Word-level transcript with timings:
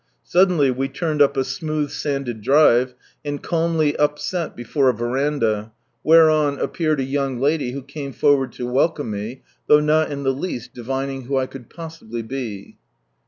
Suddenly 0.23 0.71
we 0.71 0.87
turned 0.89 1.21
up 1.21 1.37
a 1.37 1.41
mooth'Sanded 1.41 2.41
drive, 2.41 2.95
and 3.23 3.39
calmly 3.43 3.95
upset 3.97 4.55
before 4.55 4.89
a 4.89 4.95
verandah, 4.95 5.73
whereon 6.03 6.57
appeared 6.57 6.99
a 6.99 7.03
lo 7.03 7.05
From 7.05 7.13
Sunrise 7.13 7.21
Land 7.27 7.31
young 7.35 7.39
lady, 7.39 7.71
who 7.73 7.81
came 7.83 8.11
forward 8.11 8.51
to 8.53 8.65
welcome 8.67 9.11
me, 9.11 9.43
thouf;h 9.69 9.83
not 9.83 10.11
in 10.11 10.25
ihe 10.25 10.33
least 10.33 10.73
divining 10.73 11.25
who 11.25 11.37
I 11.37 11.45
could 11.45 11.69
possibly 11.69 12.23
be. 12.23 12.77